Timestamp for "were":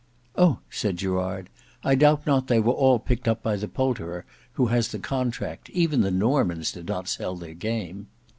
2.59-2.73